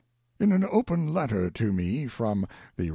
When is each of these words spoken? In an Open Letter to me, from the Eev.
In 0.39 0.51
an 0.51 0.65
Open 0.71 1.13
Letter 1.13 1.51
to 1.51 1.71
me, 1.71 2.07
from 2.07 2.47
the 2.75 2.87
Eev. 2.87 2.89